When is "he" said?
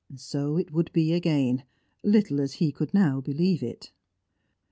2.53-2.71